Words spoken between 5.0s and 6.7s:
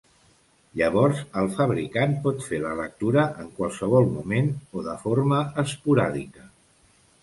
forma esporàdica.